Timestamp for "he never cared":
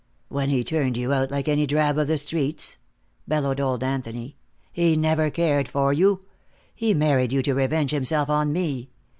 4.73-5.67